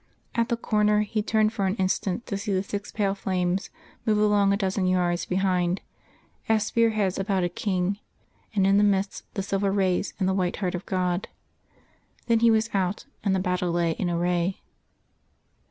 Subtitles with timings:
[0.33, 3.69] At the corner he turned for an instant to see the six pale flames
[4.03, 5.79] move along a dozen yards behind,
[6.49, 7.99] as spear heads about a King,
[8.55, 11.27] and in the midst the silver rays and the White Heart of God....
[12.25, 14.63] Then he was out, and the battle lay in array....